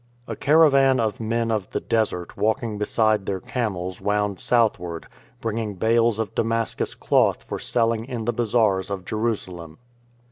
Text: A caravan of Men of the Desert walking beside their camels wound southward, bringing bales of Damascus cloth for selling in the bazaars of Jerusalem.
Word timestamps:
A 0.27 0.35
caravan 0.35 0.99
of 0.99 1.19
Men 1.19 1.51
of 1.51 1.69
the 1.69 1.79
Desert 1.79 2.35
walking 2.35 2.79
beside 2.79 3.27
their 3.27 3.39
camels 3.39 4.01
wound 4.01 4.39
southward, 4.39 5.05
bringing 5.41 5.75
bales 5.75 6.17
of 6.17 6.33
Damascus 6.33 6.95
cloth 6.95 7.43
for 7.43 7.59
selling 7.59 8.05
in 8.05 8.25
the 8.25 8.33
bazaars 8.33 8.89
of 8.89 9.05
Jerusalem. 9.05 9.77